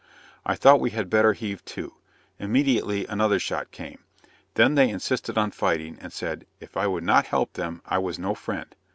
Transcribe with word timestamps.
I 0.47 0.55
thought 0.55 0.79
we 0.79 0.89
had 0.89 1.11
better 1.11 1.33
heave 1.33 1.63
to. 1.65 1.93
Immediately 2.39 3.05
another 3.05 3.37
shot 3.37 3.69
came. 3.69 3.99
Then 4.55 4.73
they 4.73 4.89
insisted 4.89 5.37
on 5.37 5.51
fighting, 5.51 5.95
and 6.01 6.11
said 6.11 6.47
"if 6.59 6.75
I 6.75 6.87
would 6.87 7.03
not 7.03 7.27
help 7.27 7.53
them, 7.53 7.83
I 7.85 7.99
was 7.99 8.17
no 8.17 8.33
friend." 8.33 8.75